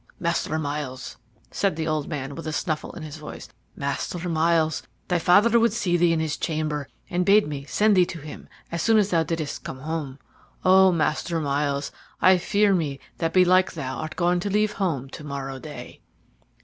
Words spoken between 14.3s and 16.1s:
to leave home to morrow day."